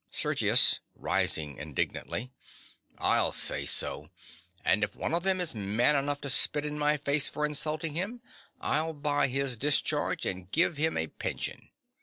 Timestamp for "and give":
10.25-10.77